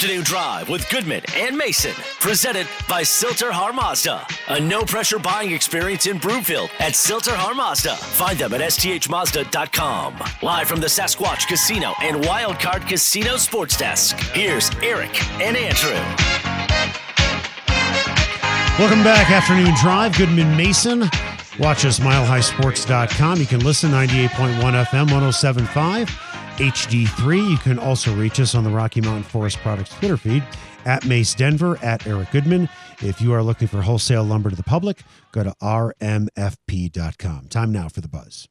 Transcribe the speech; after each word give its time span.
Afternoon 0.00 0.24
Drive 0.24 0.70
with 0.70 0.88
Goodman 0.88 1.20
and 1.36 1.54
Mason, 1.54 1.92
presented 2.20 2.66
by 2.88 3.02
Sill-TerHar 3.02 3.74
Mazda. 3.74 4.26
A 4.48 4.58
no 4.58 4.82
pressure 4.82 5.18
buying 5.18 5.50
experience 5.50 6.06
in 6.06 6.16
Broomfield 6.16 6.70
at 6.78 6.96
Sill-TerHar 6.96 7.54
Mazda. 7.54 7.96
Find 7.96 8.38
them 8.38 8.54
at 8.54 8.62
sthmazda.com. 8.62 10.14
Live 10.40 10.68
from 10.68 10.80
the 10.80 10.86
Sasquatch 10.86 11.46
Casino 11.46 11.92
and 12.00 12.16
Wildcard 12.24 12.88
Casino 12.88 13.36
Sports 13.36 13.76
Desk, 13.76 14.18
here's 14.32 14.70
Eric 14.82 15.22
and 15.38 15.54
Andrew. 15.54 15.92
Welcome 18.78 19.04
back, 19.04 19.30
Afternoon 19.30 19.74
Drive. 19.82 20.16
Goodman 20.16 20.56
Mason. 20.56 21.00
Watch 21.58 21.84
us, 21.84 22.00
milehighsports.com. 22.00 23.38
You 23.38 23.46
can 23.46 23.60
listen 23.60 23.90
98.1 23.90 24.60
FM, 24.86 25.12
1075. 25.12 26.29
HD3. 26.60 27.50
You 27.50 27.56
can 27.56 27.78
also 27.78 28.14
reach 28.14 28.38
us 28.38 28.54
on 28.54 28.64
the 28.64 28.70
Rocky 28.70 29.00
Mountain 29.00 29.24
Forest 29.24 29.56
Products 29.58 29.94
Twitter 29.94 30.18
feed 30.18 30.44
at 30.84 31.04
Mace 31.06 31.34
Denver, 31.34 31.78
at 31.82 32.06
Eric 32.06 32.30
Goodman. 32.30 32.68
If 33.00 33.20
you 33.20 33.32
are 33.32 33.42
looking 33.42 33.66
for 33.66 33.80
wholesale 33.80 34.24
lumber 34.24 34.50
to 34.50 34.56
the 34.56 34.62
public, 34.62 35.02
go 35.32 35.42
to 35.42 35.54
rmfp.com. 35.62 37.46
Time 37.48 37.72
now 37.72 37.88
for 37.88 38.02
the 38.02 38.08
buzz. 38.08 38.46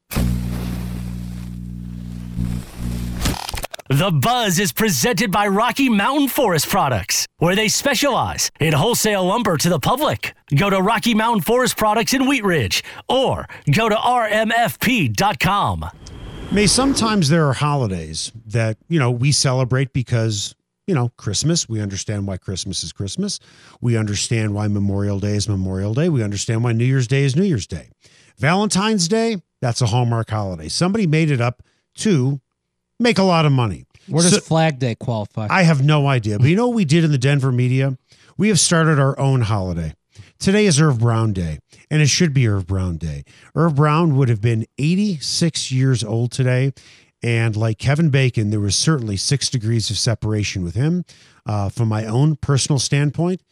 The 3.88 4.12
Buzz 4.12 4.60
is 4.60 4.72
presented 4.72 5.32
by 5.32 5.48
Rocky 5.48 5.88
Mountain 5.88 6.28
Forest 6.28 6.68
Products, 6.68 7.26
where 7.38 7.56
they 7.56 7.66
specialize 7.66 8.48
in 8.60 8.72
wholesale 8.72 9.24
lumber 9.24 9.56
to 9.56 9.68
the 9.68 9.80
public. 9.80 10.34
Go 10.54 10.70
to 10.70 10.80
Rocky 10.80 11.12
Mountain 11.12 11.42
Forest 11.42 11.76
Products 11.76 12.14
in 12.14 12.28
Wheat 12.28 12.44
Ridge 12.44 12.84
or 13.08 13.48
go 13.72 13.88
to 13.88 13.96
rmfp.com. 13.96 15.90
May 16.52 16.66
sometimes 16.66 17.28
there 17.28 17.46
are 17.46 17.52
holidays 17.52 18.32
that, 18.46 18.76
you 18.88 18.98
know, 18.98 19.10
we 19.12 19.30
celebrate 19.30 19.92
because, 19.92 20.54
you 20.88 20.96
know, 20.96 21.10
Christmas, 21.16 21.68
we 21.68 21.80
understand 21.80 22.26
why 22.26 22.38
Christmas 22.38 22.82
is 22.82 22.92
Christmas. 22.92 23.38
We 23.80 23.96
understand 23.96 24.52
why 24.52 24.66
Memorial 24.66 25.20
Day 25.20 25.36
is 25.36 25.48
Memorial 25.48 25.94
Day. 25.94 26.08
We 26.08 26.24
understand 26.24 26.64
why 26.64 26.72
New 26.72 26.84
Year's 26.84 27.06
Day 27.06 27.22
is 27.22 27.36
New 27.36 27.44
Year's 27.44 27.68
Day. 27.68 27.90
Valentine's 28.36 29.06
Day, 29.06 29.40
that's 29.62 29.80
a 29.80 29.86
Hallmark 29.86 30.28
holiday. 30.28 30.66
Somebody 30.68 31.06
made 31.06 31.30
it 31.30 31.40
up 31.40 31.62
to 31.98 32.40
make 32.98 33.18
a 33.18 33.22
lot 33.22 33.46
of 33.46 33.52
money. 33.52 33.86
Where 34.08 34.22
does 34.24 34.32
So- 34.34 34.40
Flag 34.40 34.80
Day 34.80 34.96
qualify? 34.96 35.46
I 35.48 35.62
have 35.62 35.84
no 35.84 36.08
idea. 36.08 36.36
But 36.40 36.48
you 36.48 36.56
know 36.56 36.66
what 36.66 36.74
we 36.74 36.84
did 36.84 37.04
in 37.04 37.12
the 37.12 37.18
Denver 37.18 37.52
media? 37.52 37.96
We 38.36 38.48
have 38.48 38.58
started 38.58 38.98
our 38.98 39.16
own 39.20 39.42
holiday. 39.42 39.94
Today 40.40 40.64
is 40.64 40.80
Irv 40.80 41.00
Brown 41.00 41.34
Day, 41.34 41.58
and 41.90 42.00
it 42.00 42.08
should 42.08 42.32
be 42.32 42.48
Irv 42.48 42.66
Brown 42.66 42.96
Day. 42.96 43.24
Irv 43.54 43.74
Brown 43.74 44.16
would 44.16 44.30
have 44.30 44.40
been 44.40 44.64
86 44.78 45.70
years 45.70 46.02
old 46.02 46.32
today. 46.32 46.72
And 47.22 47.54
like 47.54 47.76
Kevin 47.76 48.08
Bacon, 48.08 48.48
there 48.48 48.58
was 48.58 48.74
certainly 48.74 49.18
six 49.18 49.50
degrees 49.50 49.90
of 49.90 49.98
separation 49.98 50.64
with 50.64 50.74
him. 50.74 51.04
Uh, 51.44 51.68
from 51.68 51.88
my 51.88 52.06
own 52.06 52.36
personal 52.36 52.78
standpoint, 52.78 53.42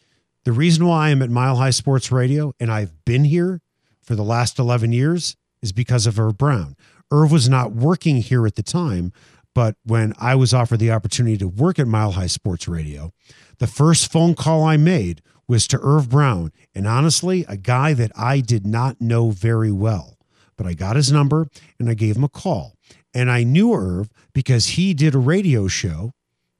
the 0.45 0.51
reason 0.51 0.83
why 0.87 1.05
I 1.05 1.09
am 1.11 1.21
at 1.21 1.29
Mile 1.29 1.57
High 1.57 1.69
Sports 1.69 2.11
Radio 2.11 2.53
and 2.59 2.71
I've 2.71 3.05
been 3.05 3.25
here 3.25 3.61
for 4.01 4.15
the 4.15 4.23
last 4.23 4.57
11 4.57 4.91
years 4.91 5.35
is 5.61 5.71
because 5.71 6.07
of 6.07 6.19
Irv 6.19 6.39
Brown. 6.39 6.75
Irv 7.11 7.31
was 7.31 7.47
not 7.47 7.71
working 7.71 8.17
here 8.17 8.47
at 8.47 8.55
the 8.55 8.63
time, 8.63 9.13
but 9.53 9.75
when 9.85 10.15
I 10.17 10.33
was 10.33 10.55
offered 10.55 10.79
the 10.79 10.91
opportunity 10.91 11.37
to 11.37 11.47
work 11.47 11.77
at 11.77 11.85
Mile 11.85 12.13
High 12.13 12.25
Sports 12.25 12.67
Radio, 12.67 13.13
the 13.59 13.67
first 13.67 14.11
phone 14.11 14.33
call 14.33 14.63
I 14.63 14.75
made 14.75 15.21
was 15.49 15.67
to 15.67 15.79
Irv 15.81 16.09
Brown. 16.09 16.53
And 16.73 16.87
honestly, 16.87 17.43
a 17.49 17.57
guy 17.57 17.93
that 17.93 18.11
I 18.15 18.39
did 18.39 18.65
not 18.65 19.01
know 19.01 19.31
very 19.31 19.71
well. 19.71 20.17
But 20.55 20.67
I 20.67 20.73
got 20.73 20.95
his 20.95 21.11
number 21.11 21.47
and 21.79 21.89
I 21.89 21.95
gave 21.95 22.15
him 22.15 22.23
a 22.23 22.29
call. 22.29 22.75
And 23.13 23.31
I 23.31 23.43
knew 23.43 23.73
Irv 23.73 24.09
because 24.33 24.67
he 24.67 24.93
did 24.93 25.15
a 25.15 25.19
radio 25.19 25.67
show 25.67 26.11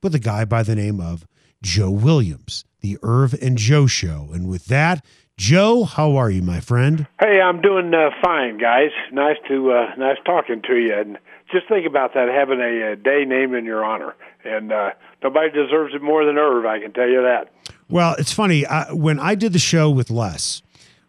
with 0.02 0.16
a 0.16 0.20
guy 0.20 0.45
by 0.45 0.64
the 0.64 0.76
name 0.76 0.99
of 0.99 1.26
Joe 1.61 1.92
Williams, 1.92 2.66
the 2.82 2.98
Irv 3.04 3.33
and 3.42 3.58
Joe 3.58 3.86
show. 3.86 4.30
And 4.33 4.48
with 4.48 4.66
that, 4.66 5.05
Joe, 5.38 5.83
how 5.83 6.16
are 6.17 6.30
you, 6.30 6.42
my 6.42 6.60
friend? 6.60 7.08
Hey, 7.20 7.39
I'm 7.39 7.61
doing 7.61 7.94
uh, 7.94 8.10
fine, 8.22 8.58
guys. 8.58 8.92
Nice 9.11 9.38
to 9.48 9.72
uh, 9.72 9.95
nice 9.98 10.17
talking 10.26 10.61
to 10.64 10.76
you. 10.76 10.94
And 10.94 11.17
just 11.52 11.67
think 11.67 11.86
about 11.86 12.14
that 12.14 12.28
having 12.28 12.60
a, 12.60 12.92
a 12.92 12.95
day 12.95 13.23
named 13.26 13.55
in 13.55 13.64
your 13.64 13.86
honor. 13.86 14.16
And 14.44 14.72
uh, 14.72 14.92
nobody 15.23 15.49
deserves 15.49 15.94
it 15.94 16.02
more 16.02 16.26
than 16.26 16.38
Irv. 16.38 16.66
I 16.66 16.80
can 16.80 16.92
tell 16.92 17.08
you 17.08 17.22
that. 17.22 17.54
Well, 17.89 18.16
it's 18.20 18.32
funny. 18.32 18.66
I, 18.66 18.92
when 18.92 19.20
I 19.20 19.33
did 19.36 19.52
the 19.54 19.60
show 19.60 19.89
with 19.89 20.11
Les, 20.11 20.61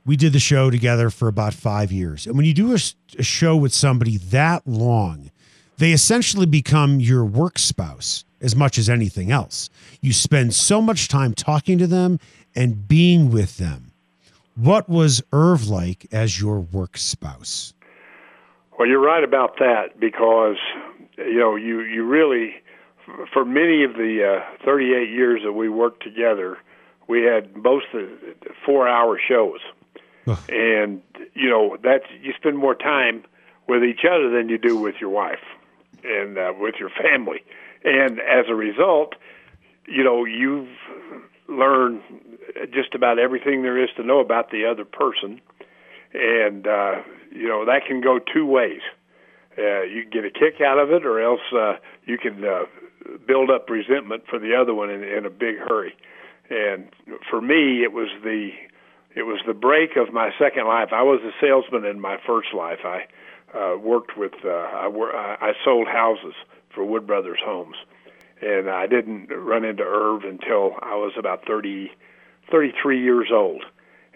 we 0.07 0.17
did 0.17 0.33
the 0.33 0.39
show 0.41 0.71
together 0.71 1.11
for 1.11 1.29
about 1.29 1.53
five 1.53 1.93
years. 1.93 2.27
And 2.27 2.37
when 2.37 2.47
you 2.47 2.55
do 2.55 2.73
a 2.73 3.23
show 3.23 3.55
with 3.55 3.75
somebody 3.75 4.17
that 4.17 4.67
long, 4.67 5.31
they 5.77 5.93
essentially 5.93 6.47
become 6.47 6.99
your 6.99 7.25
work 7.25 7.59
spouse 7.59 8.25
as 8.41 8.57
much 8.57 8.79
as 8.79 8.89
anything 8.89 9.31
else. 9.31 9.69
You 10.01 10.15
spend 10.15 10.55
so 10.55 10.81
much 10.81 11.09
time 11.09 11.35
talking 11.35 11.77
to 11.79 11.87
them 11.87 12.19
and 12.57 12.89
being 12.89 13.31
with 13.31 13.59
them. 13.59 13.93
What 14.57 14.89
was 14.89 15.23
Irv 15.33 15.69
like 15.69 16.07
as 16.11 16.41
your 16.41 16.61
work 16.61 16.97
spouse? 16.97 17.75
Well, 18.79 18.89
you're 18.89 19.01
right 19.01 19.23
about 19.23 19.59
that 19.59 20.01
because 20.01 20.57
you 21.19 21.39
know 21.39 21.57
you 21.57 21.81
you 21.81 22.05
really 22.05 22.55
for 23.33 23.45
many 23.45 23.85
of 23.85 23.95
the 23.95 24.41
uh, 24.41 24.65
38 24.65 25.11
years 25.11 25.43
that 25.45 25.53
we 25.53 25.69
worked 25.69 26.03
together, 26.03 26.59
we 27.11 27.23
had 27.23 27.57
most 27.57 27.87
of 27.93 28.01
the 28.01 28.51
four-hour 28.65 29.21
shows, 29.29 29.61
and 30.49 31.03
you 31.35 31.51
know 31.51 31.77
that's 31.83 32.05
you 32.23 32.33
spend 32.37 32.57
more 32.57 32.75
time 32.75 33.25
with 33.69 33.85
each 33.85 34.05
other 34.11 34.31
than 34.31 34.49
you 34.49 34.59
do 34.59 34.77
with 34.77 34.95
your 35.01 35.11
wife 35.11 35.45
and 36.05 36.39
uh, 36.39 36.53
with 36.59 36.77
your 36.79 36.91
family, 36.91 37.43
and 37.85 38.21
as 38.21 38.47
a 38.49 38.55
result, 38.55 39.15
you 39.87 40.03
know 40.05 40.25
you've 40.25 40.69
learned 41.49 42.01
just 42.73 42.95
about 42.95 43.19
everything 43.19 43.63
there 43.63 43.83
is 43.83 43.91
to 43.97 44.03
know 44.03 44.21
about 44.21 44.51
the 44.51 44.65
other 44.65 44.85
person 44.85 45.41
and 46.13 46.67
uh, 46.67 46.97
you 47.31 47.49
know 47.49 47.65
that 47.65 47.87
can 47.87 48.01
go 48.01 48.19
two 48.19 48.47
ways. 48.47 48.81
Uh, 49.59 49.83
you 49.83 50.03
can 50.03 50.11
get 50.11 50.25
a 50.25 50.31
kick 50.31 50.61
out 50.61 50.79
of 50.79 50.91
it, 50.91 51.05
or 51.05 51.21
else 51.21 51.41
uh, 51.53 51.75
you 52.07 52.17
can 52.19 52.45
uh, 52.45 52.65
build 53.27 53.51
up 53.51 53.69
resentment 53.69 54.25
for 54.29 54.39
the 54.39 54.55
other 54.55 54.75
one 54.75 54.91
in, 54.91 55.03
in 55.03 55.27
a 55.27 55.31
big 55.31 55.59
hurry. 55.59 55.95
And 56.51 56.91
for 57.31 57.41
me, 57.41 57.83
it 57.83 57.93
was 57.93 58.09
the 58.23 58.51
it 59.15 59.23
was 59.23 59.41
the 59.47 59.55
break 59.55 59.97
of 59.97 60.13
my 60.13 60.31
second 60.39 60.67
life. 60.67 60.91
I 60.93 61.03
was 61.03 61.21
a 61.23 61.33
salesman 61.41 61.85
in 61.85 62.01
my 62.01 62.19
first 62.27 62.53
life. 62.55 62.81
I 62.85 63.07
uh, 63.57 63.77
worked 63.79 64.17
with 64.17 64.35
uh, 64.45 64.49
I, 64.49 64.89
wor- 64.89 65.15
I 65.17 65.53
sold 65.65 65.87
houses 65.89 66.35
for 66.75 66.85
Wood 66.85 67.07
Brothers 67.07 67.41
Homes, 67.45 67.77
and 68.43 68.69
I 68.69 68.87
didn't 68.87 69.29
run 69.31 69.65
into 69.65 69.83
Irv 69.83 70.25
until 70.25 70.77
I 70.83 70.97
was 70.97 71.13
about 71.19 71.47
thirty 71.47 71.91
thirty 72.51 72.73
three 72.83 73.03
years 73.03 73.29
old, 73.33 73.65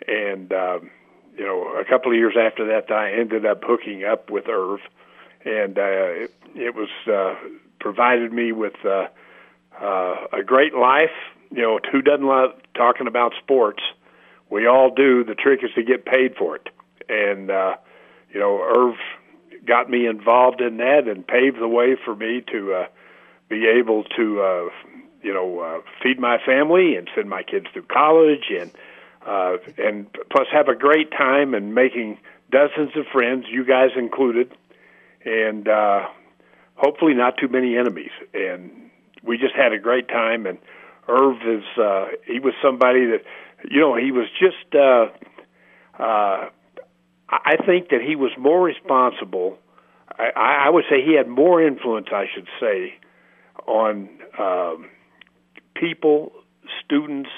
and. 0.07 0.53
Um, 0.53 0.91
you 1.37 1.45
know, 1.45 1.67
a 1.81 1.85
couple 1.85 2.13
of 2.13 2.17
years 2.17 2.37
after 2.41 2.65
that, 2.69 2.93
I 2.93 3.13
ended 3.13 3.45
up 3.45 3.65
hooking 3.65 4.05
up 4.05 4.31
with 4.31 4.49
Irv, 4.49 4.79
and 5.45 5.77
uh, 5.77 5.83
it, 5.83 6.35
it 6.55 6.75
was 6.77 6.89
uh, 7.09 7.35
provided 7.81 8.33
me 8.33 8.53
with 8.53 8.75
uh, 8.85 9.09
uh, 9.81 10.15
a 10.33 10.45
great 10.45 10.75
life. 10.75 11.11
You 11.51 11.63
know, 11.63 11.81
who 11.91 12.03
doesn't 12.03 12.27
love 12.27 12.51
talking 12.75 13.07
about 13.07 13.33
sports? 13.43 13.83
We 14.51 14.67
all 14.67 14.91
do. 14.95 15.25
The 15.25 15.35
trick 15.35 15.61
is 15.63 15.71
to 15.75 15.83
get 15.83 16.05
paid 16.05 16.37
for 16.37 16.57
it, 16.57 16.69
and 17.09 17.51
uh, 17.51 17.77
you 18.33 18.41
know, 18.41 18.61
Irv 18.61 18.97
got 19.67 19.89
me 19.89 20.07
involved 20.07 20.61
in 20.61 20.77
that 20.79 21.09
and 21.09 21.27
paved 21.27 21.59
the 21.59 21.69
way 21.69 21.97
for 22.05 22.15
me 22.15 22.43
to 22.53 22.75
uh, 22.75 22.87
be 23.49 23.67
able 23.67 24.05
to, 24.17 24.43
uh, 24.43 24.69
you 25.23 25.33
know, 25.33 25.61
uh, 25.61 25.81
feed 26.03 26.19
my 26.19 26.39
family 26.45 26.97
and 26.97 27.09
send 27.15 27.31
my 27.31 27.43
kids 27.43 27.67
through 27.73 27.85
college 27.85 28.51
and 28.51 28.71
uh, 29.27 29.57
and 29.79 30.07
plus 30.31 30.47
have 30.53 30.69
a 30.69 30.75
great 30.75 31.11
time 31.11 31.55
and 31.55 31.75
making 31.75 32.19
dozens 32.51 32.95
of 32.95 33.07
friends, 33.11 33.47
you 33.51 33.65
guys 33.65 33.91
included, 33.97 34.53
and 35.25 35.67
uh, 35.67 36.07
hopefully 36.75 37.15
not 37.15 37.39
too 37.39 37.49
many 37.49 37.77
enemies. 37.77 38.11
And 38.35 38.91
we 39.23 39.39
just 39.39 39.55
had 39.55 39.73
a 39.73 39.79
great 39.79 40.09
time. 40.09 40.47
And 40.47 40.59
Irv 41.09 41.37
is 41.47 41.65
uh, 41.79 42.07
he 42.27 42.41
was 42.41 42.55
somebody 42.63 43.07
that 43.07 43.23
you 43.71 43.81
know 43.81 43.97
he 43.97 44.11
was 44.13 44.27
just. 44.39 44.75
Uh, 44.75 45.07
uh, 46.03 46.49
I 47.29 47.57
think 47.67 47.89
that 47.89 48.01
he 48.01 48.17
was 48.17 48.31
more 48.39 48.63
responsible. 48.63 49.59
I, 50.19 50.67
I 50.67 50.71
would 50.71 50.85
say 50.89 51.05
he 51.05 51.17
had 51.17 51.27
more 51.29 51.63
influence, 51.63 52.09
I 52.13 52.27
should 52.33 52.49
say, 52.61 52.95
on 53.67 54.09
um, 54.39 54.87
people, 55.75 56.33
students, 56.85 57.31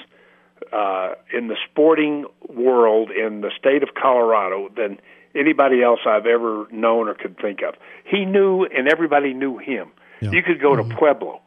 uh, 0.71 1.13
in 1.33 1.47
the 1.47 1.55
sporting 1.69 2.25
world 2.49 3.09
in 3.11 3.41
the 3.41 3.51
state 3.57 3.83
of 3.83 3.89
Colorado 3.99 4.69
than 4.75 4.99
anybody 5.35 5.81
else 5.83 5.99
I've 6.05 6.25
ever 6.25 6.67
known 6.71 7.07
or 7.07 7.13
could 7.13 7.37
think 7.39 7.61
of. 7.61 7.75
He 8.05 8.25
knew, 8.25 8.65
and 8.65 8.87
everybody 8.87 9.33
knew 9.33 9.57
him. 9.57 9.91
Yeah. 10.21 10.31
You 10.31 10.43
could 10.43 10.59
go 10.59 10.75
to 10.75 10.83
Pueblo, 10.83 11.41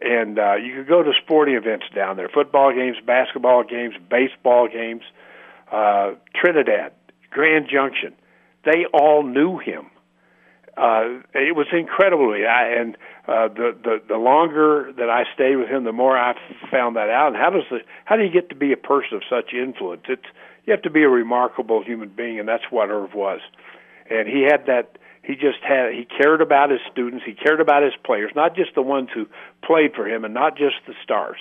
and 0.00 0.38
uh, 0.38 0.54
you 0.56 0.74
could 0.74 0.88
go 0.88 1.02
to 1.02 1.12
sporting 1.22 1.54
events 1.54 1.86
down 1.94 2.16
there: 2.16 2.28
football 2.28 2.72
games, 2.72 2.96
basketball 3.06 3.64
games, 3.64 3.94
baseball 4.10 4.68
games. 4.68 5.02
Uh, 5.72 6.12
Trinidad, 6.34 6.92
Grand 7.30 7.68
Junction, 7.68 8.14
they 8.64 8.84
all 8.92 9.22
knew 9.22 9.58
him. 9.58 9.90
Uh, 10.76 11.22
it 11.34 11.54
was 11.54 11.66
incredible, 11.72 12.32
I, 12.32 12.80
and 12.80 12.96
uh, 13.28 13.48
the 13.48 13.76
the 13.82 14.02
the 14.08 14.16
longer 14.16 14.92
that 14.96 15.08
I 15.08 15.22
stayed 15.34 15.56
with 15.56 15.68
him, 15.68 15.84
the 15.84 15.92
more 15.92 16.18
I 16.18 16.34
found 16.70 16.96
that 16.96 17.10
out. 17.10 17.28
And 17.28 17.36
how 17.36 17.50
does 17.50 17.62
the 17.70 17.78
how 18.04 18.16
do 18.16 18.24
you 18.24 18.30
get 18.30 18.48
to 18.48 18.56
be 18.56 18.72
a 18.72 18.76
person 18.76 19.16
of 19.16 19.22
such 19.30 19.54
influence? 19.54 20.02
It's 20.08 20.26
you 20.64 20.72
have 20.72 20.82
to 20.82 20.90
be 20.90 21.02
a 21.02 21.08
remarkable 21.08 21.82
human 21.84 22.08
being, 22.08 22.40
and 22.40 22.48
that's 22.48 22.64
what 22.70 22.90
Irv 22.90 23.14
was. 23.14 23.40
And 24.10 24.28
he 24.28 24.42
had 24.42 24.66
that. 24.66 24.98
He 25.24 25.34
just 25.34 25.60
had. 25.62 25.94
He 25.94 26.04
cared 26.04 26.42
about 26.42 26.70
his 26.70 26.80
students. 26.92 27.24
He 27.24 27.32
cared 27.32 27.60
about 27.60 27.82
his 27.82 27.94
players, 28.04 28.32
not 28.36 28.54
just 28.54 28.74
the 28.74 28.82
ones 28.82 29.08
who 29.14 29.26
played 29.64 29.94
for 29.94 30.06
him, 30.06 30.24
and 30.24 30.34
not 30.34 30.56
just 30.56 30.76
the 30.86 30.92
stars, 31.02 31.38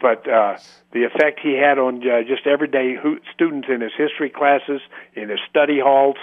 but 0.00 0.28
uh, 0.28 0.58
the 0.92 1.04
effect 1.04 1.38
he 1.40 1.54
had 1.54 1.78
on 1.78 1.96
uh, 2.08 2.22
just 2.22 2.46
everyday 2.46 2.96
ho- 2.96 3.18
students 3.32 3.68
in 3.70 3.80
his 3.80 3.92
history 3.96 4.30
classes, 4.30 4.80
in 5.14 5.28
his 5.28 5.38
study 5.48 5.78
halls, 5.78 6.16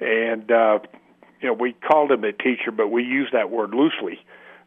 and 0.00 0.50
uh, 0.50 0.78
you 1.42 1.48
know 1.48 1.54
we 1.54 1.74
called 1.74 2.10
him 2.10 2.24
a 2.24 2.32
teacher, 2.32 2.70
but 2.70 2.88
we 2.88 3.02
use 3.02 3.28
that 3.32 3.50
word 3.50 3.74
loosely 3.74 4.18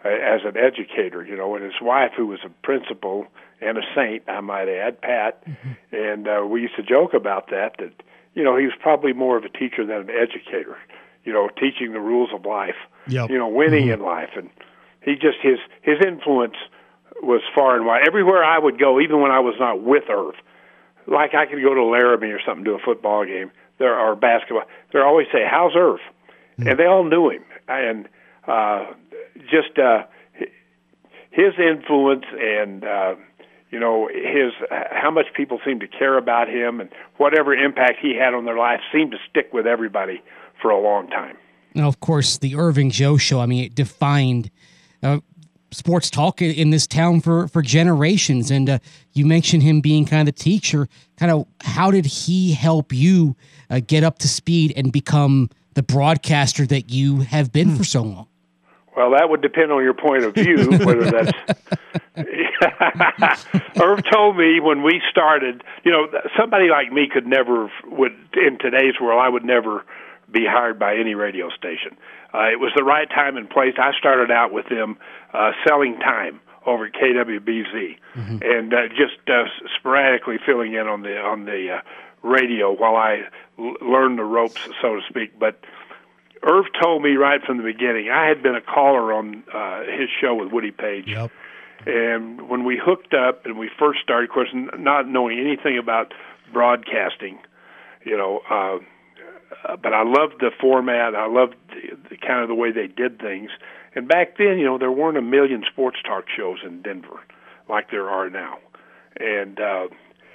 uh, 0.06 0.10
as 0.10 0.42
an 0.46 0.56
educator. 0.56 1.26
You 1.26 1.36
know, 1.36 1.56
and 1.56 1.64
his 1.64 1.82
wife, 1.82 2.12
who 2.16 2.28
was 2.28 2.40
a 2.46 2.50
principal 2.64 3.26
and 3.60 3.80
a 3.80 3.84
saint, 3.96 4.22
I 4.28 4.40
might 4.42 4.70
add, 4.70 5.02
Pat, 5.02 5.44
mm-hmm. 5.46 5.96
and 5.96 6.28
uh, 6.28 6.46
we 6.46 6.62
used 6.62 6.76
to 6.76 6.84
joke 6.84 7.16
about 7.16 7.50
that. 7.50 7.78
That 7.80 7.94
you 8.36 8.44
know 8.44 8.56
he 8.56 8.66
was 8.66 8.76
probably 8.80 9.14
more 9.14 9.36
of 9.36 9.46
a 9.46 9.50
teacher 9.50 9.84
than 9.84 9.98
an 9.98 10.12
educator. 10.12 10.78
You 11.24 11.34
know, 11.34 11.50
teaching 11.50 11.94
the 11.94 12.00
rules 12.00 12.30
of 12.34 12.46
life. 12.46 12.76
Yep. 13.08 13.30
You 13.30 13.38
know, 13.38 13.48
winning 13.48 13.86
mm-hmm. 13.86 14.02
in 14.02 14.06
life, 14.06 14.30
and 14.36 14.50
he 15.04 15.14
just 15.14 15.38
his 15.42 15.60
his 15.82 15.98
influence 16.06 16.56
was 17.22 17.42
far 17.54 17.76
and 17.76 17.86
wide. 17.86 18.04
Everywhere 18.08 18.44
I 18.44 18.58
would 18.58 18.80
go, 18.80 19.00
even 19.00 19.22
when 19.22 19.32
I 19.32 19.40
was 19.40 19.56
not 19.60 19.82
with 19.82 20.04
Irv, 20.10 20.36
like 21.08 21.34
I 21.34 21.46
could 21.46 21.62
go 21.62 21.74
to 21.74 21.84
Laramie 21.84 22.32
or 22.32 22.40
something, 22.46 22.66
to 22.66 22.72
a 22.72 22.80
football 22.80 23.26
game, 23.26 23.52
there 23.78 23.98
or 23.98 24.16
basketball. 24.16 24.64
They 24.94 25.00
always 25.00 25.28
say, 25.32 25.46
"How's 25.50 25.76
Irv?" 25.76 26.00
Mm-hmm. 26.60 26.68
and 26.68 26.80
they 26.80 26.86
all 26.86 27.04
knew 27.04 27.30
him, 27.30 27.44
and 27.68 28.08
uh, 28.48 28.86
just 29.50 29.78
uh, 29.78 30.04
his 31.32 31.54
influence 31.58 32.26
and 32.38 32.84
uh, 32.84 33.16
you 33.72 33.80
know 33.80 34.08
his 34.08 34.54
how 34.92 35.12
much 35.12 35.28
people 35.36 35.60
seem 35.66 35.80
to 35.80 35.88
care 35.88 36.18
about 36.18 36.50
him 36.50 36.80
and 36.80 36.90
whatever 37.18 37.54
impact 37.54 38.00
he 38.02 38.16
had 38.16 38.34
on 38.34 38.46
their 38.46 38.58
life 38.58 38.82
seemed 38.92 39.12
to 39.12 39.18
stick 39.30 39.52
with 39.54 39.68
everybody 39.68 40.22
for 40.62 40.72
a 40.72 40.80
long 40.80 41.08
time. 41.10 41.38
Now, 41.76 41.88
of 41.88 42.00
course, 42.00 42.38
the 42.38 42.56
Irv 42.56 42.78
and 42.78 42.92
Joe 42.92 43.18
show. 43.18 43.40
I 43.40 43.46
mean, 43.46 43.64
it 43.66 43.76
defined. 43.76 44.50
Uh, 45.02 45.20
sports 45.72 46.10
talk 46.10 46.42
in 46.42 46.72
this 46.72 46.88
town 46.88 47.22
for 47.22 47.48
for 47.48 47.62
generations 47.62 48.50
and 48.50 48.72
uh, 48.72 48.80
you 49.14 49.24
mentioned 49.24 49.62
him 49.62 49.82
being 49.82 50.04
kind 50.04 50.28
of 50.28 50.36
the 50.36 50.42
teacher 50.42 50.88
kind 51.16 51.32
of 51.32 51.46
how 51.62 51.92
did 51.92 52.08
he 52.08 52.54
help 52.54 52.92
you 52.92 53.36
uh, 53.70 53.80
get 53.86 54.04
up 54.04 54.18
to 54.18 54.28
speed 54.28 54.74
and 54.76 54.92
become 54.92 55.48
the 55.76 55.84
broadcaster 55.84 56.66
that 56.66 56.90
you 56.90 57.20
have 57.20 57.52
been 57.52 57.76
for 57.76 57.84
so 57.84 58.02
long 58.02 58.28
well, 59.00 59.12
that 59.12 59.30
would 59.30 59.42
depend 59.42 59.72
on 59.72 59.82
your 59.82 59.94
point 59.94 60.26
of 60.26 60.34
view, 60.34 60.58
whether 60.84 61.10
that's. 61.10 61.32
Irv 63.82 64.04
told 64.12 64.36
me 64.36 64.60
when 64.60 64.84
we 64.84 65.02
started, 65.10 65.64
you 65.86 65.92
know, 65.92 66.08
somebody 66.38 66.68
like 66.68 66.92
me 66.92 67.08
could 67.08 67.26
never 67.26 67.72
would 67.86 68.12
in 68.34 68.58
today's 68.60 68.96
world. 69.00 69.22
I 69.24 69.30
would 69.30 69.46
never 69.46 69.86
be 70.32 70.46
hired 70.46 70.80
by 70.80 70.96
any 70.96 71.16
radio 71.16 71.50
station. 71.50 71.98
Uh, 72.34 72.50
it 72.52 72.60
was 72.60 72.72
the 72.76 72.84
right 72.84 73.10
time 73.10 73.38
and 73.38 73.50
place. 73.50 73.74
I 73.78 73.92
started 73.98 74.32
out 74.32 74.54
with 74.54 74.68
them 74.70 74.98
uh, 75.34 75.52
selling 75.68 76.00
time 76.00 76.40
over 76.66 76.86
at 76.86 76.94
KWBZ, 76.94 77.98
mm-hmm. 78.16 78.38
and 78.42 78.74
uh, 78.74 78.88
just 78.90 79.18
uh, 79.28 79.46
sporadically 79.78 80.38
filling 80.46 80.74
in 80.74 80.88
on 80.88 81.02
the 81.02 81.18
on 81.18 81.46
the 81.46 81.78
uh, 81.78 81.82
radio 82.22 82.72
while 82.72 82.96
I 82.96 83.24
l- 83.58 83.76
learned 83.82 84.20
the 84.20 84.24
ropes, 84.24 84.62
so 84.82 84.96
to 84.96 85.02
speak. 85.10 85.40
But 85.40 85.60
Irv 86.44 86.66
told 86.82 87.02
me 87.02 87.16
right 87.16 87.42
from 87.42 87.58
the 87.58 87.64
beginning. 87.64 88.10
I 88.10 88.28
had 88.28 88.44
been 88.44 88.56
a 88.56 88.62
caller 88.62 89.14
on 89.14 89.44
uh, 89.54 89.82
his 89.86 90.10
show 90.22 90.36
with 90.36 90.52
Woody 90.52 90.72
Paige. 90.72 91.08
Yep. 91.08 91.32
And 91.86 92.50
when 92.50 92.66
we 92.66 92.78
hooked 92.78 93.14
up 93.14 93.46
and 93.46 93.58
we 93.58 93.70
first 93.80 94.00
started, 94.04 94.30
of 94.30 94.34
course, 94.34 94.50
not 94.54 95.08
knowing 95.08 95.40
anything 95.40 95.78
about 95.78 96.14
broadcasting, 96.52 97.40
you 98.06 98.18
know, 98.18 98.42
uh, 98.50 98.80
but 99.82 99.94
I 99.94 100.04
loved 100.04 100.36
the 100.40 100.52
format. 100.60 101.16
I 101.16 101.28
loved 101.28 101.56
the, 101.70 101.98
the 102.10 102.18
kind 102.18 102.42
of 102.42 102.48
the 102.48 102.56
way 102.56 102.72
they 102.72 102.88
did 102.88 103.20
things. 103.20 103.50
And 103.96 104.08
back 104.08 104.38
then, 104.38 104.58
you 104.60 104.66
know, 104.66 104.78
there 104.78 104.92
weren't 104.92 105.18
a 105.18 105.22
million 105.22 105.64
sports 105.72 105.98
talk 106.06 106.26
shows 106.36 106.60
in 106.66 106.82
Denver 106.82 107.20
like 107.68 107.92
there 107.92 108.10
are 108.10 108.30
now. 108.30 108.58
And 109.20 109.60
uh, 109.60 109.88